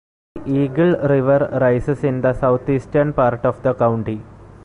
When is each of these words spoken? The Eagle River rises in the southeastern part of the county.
The 0.47 0.51
Eagle 0.51 0.95
River 1.07 1.59
rises 1.61 2.03
in 2.05 2.21
the 2.21 2.33
southeastern 2.33 3.13
part 3.13 3.45
of 3.45 3.61
the 3.61 3.75
county. 3.75 4.23